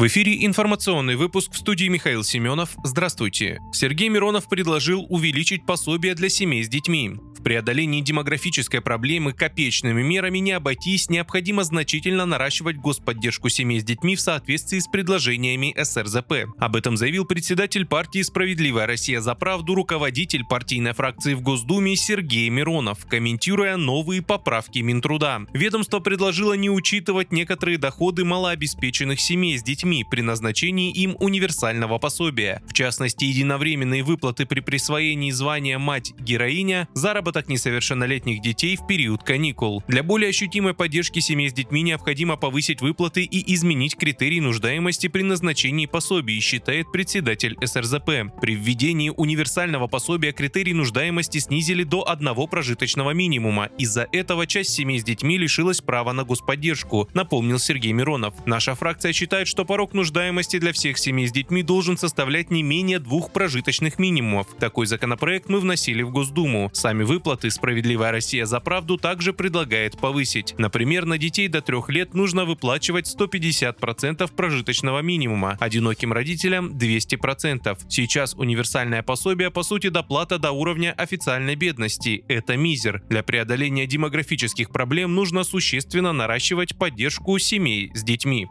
[0.00, 2.70] В эфире информационный выпуск в студии Михаил Семенов.
[2.82, 3.60] Здравствуйте.
[3.70, 7.16] Сергей Миронов предложил увеличить пособие для семей с детьми.
[7.40, 14.14] В преодолении демографической проблемы копеечными мерами не обойтись, необходимо значительно наращивать господдержку семей с детьми
[14.14, 16.52] в соответствии с предложениями СРЗП.
[16.58, 22.50] Об этом заявил председатель партии «Справедливая Россия за правду» руководитель партийной фракции в Госдуме Сергей
[22.50, 25.40] Миронов, комментируя новые поправки Минтруда.
[25.54, 32.62] Ведомство предложило не учитывать некоторые доходы малообеспеченных семей с детьми при назначении им универсального пособия.
[32.68, 39.82] В частности, единовременные выплаты при присвоении звания «мать-героиня», заработок несовершеннолетних детей в период каникул.
[39.88, 45.22] Для более ощутимой поддержки семей с детьми необходимо повысить выплаты и изменить критерии нуждаемости при
[45.22, 48.32] назначении пособий, считает председатель СРЗП.
[48.40, 53.70] При введении универсального пособия критерии нуждаемости снизили до одного прожиточного минимума.
[53.78, 58.34] Из-за этого часть семей с детьми лишилась права на господдержку, напомнил Сергей Миронов.
[58.46, 62.98] Наша фракция считает, что порог нуждаемости для всех семей с детьми должен составлять не менее
[62.98, 64.48] двух прожиточных минимумов.
[64.58, 66.70] Такой законопроект мы вносили в Госдуму.
[66.72, 70.54] Сами выплаты «Справедливая Россия за правду» также предлагает повысить.
[70.56, 77.78] Например, на детей до трех лет нужно выплачивать 150% прожиточного минимума, одиноким родителям 200%.
[77.90, 82.24] Сейчас универсальное пособие по сути доплата до уровня официальной бедности.
[82.26, 83.02] Это мизер.
[83.10, 88.48] Для преодоления демографических проблем нужно существенно наращивать поддержку семей с детьми.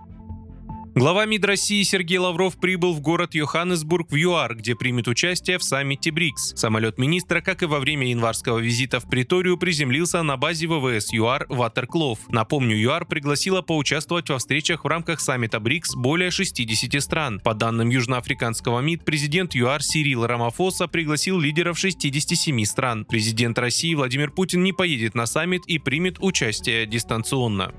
[0.99, 5.63] Глава МИД России Сергей Лавров прибыл в город Йоханнесбург в ЮАР, где примет участие в
[5.63, 6.55] саммите БРИКС.
[6.57, 11.45] Самолет министра, как и во время январского визита в Приторию, приземлился на базе ВВС ЮАР
[11.47, 12.19] Ватерклов.
[12.27, 17.39] Напомню, ЮАР пригласила поучаствовать во встречах в рамках саммита БРИКС более 60 стран.
[17.39, 23.05] По данным южноафриканского МИД, президент ЮАР Сирил Рамафоса пригласил лидеров 67 стран.
[23.05, 27.71] Президент России Владимир Путин не поедет на саммит и примет участие дистанционно.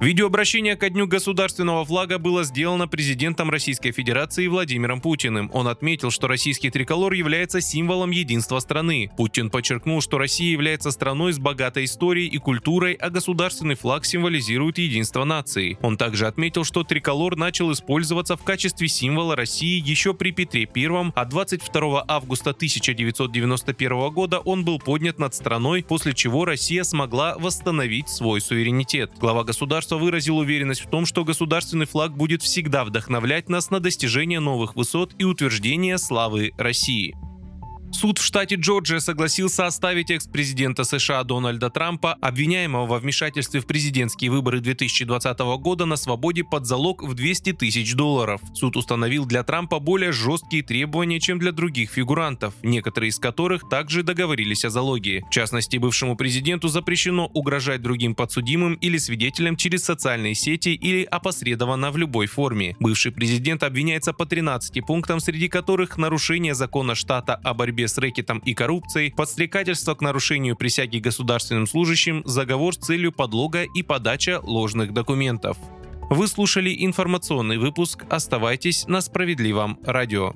[0.00, 5.50] Видеообращение ко Дню государственного флага было сделано президентом Российской Федерации Владимиром Путиным.
[5.52, 9.10] Он отметил, что российский триколор является символом единства страны.
[9.18, 14.78] Путин подчеркнул, что Россия является страной с богатой историей и культурой, а государственный флаг символизирует
[14.78, 15.76] единство нации.
[15.82, 21.12] Он также отметил, что триколор начал использоваться в качестве символа России еще при Петре I,
[21.14, 28.08] а 22 августа 1991 года он был поднят над страной, после чего Россия смогла восстановить
[28.08, 29.12] свой суверенитет.
[29.20, 33.80] Глава государства государства выразил уверенность в том, что государственный флаг будет всегда вдохновлять нас на
[33.80, 37.16] достижение новых высот и утверждение славы России.
[37.92, 44.30] Суд в штате Джорджия согласился оставить экс-президента США Дональда Трампа, обвиняемого во вмешательстве в президентские
[44.30, 48.40] выборы 2020 года, на свободе под залог в 200 тысяч долларов.
[48.54, 54.02] Суд установил для Трампа более жесткие требования, чем для других фигурантов, некоторые из которых также
[54.02, 55.24] договорились о залоге.
[55.28, 61.90] В частности, бывшему президенту запрещено угрожать другим подсудимым или свидетелям через социальные сети или опосредованно
[61.90, 62.76] в любой форме.
[62.78, 67.98] Бывший президент обвиняется по 13 пунктам, среди которых нарушение закона штата о борьбе борьбе с
[67.98, 74.40] рэкетом и коррупцией, подстрекательство к нарушению присяги государственным служащим, заговор с целью подлога и подача
[74.42, 75.56] ложных документов.
[76.10, 78.04] Вы слушали информационный выпуск.
[78.10, 80.34] Оставайтесь на справедливом радио.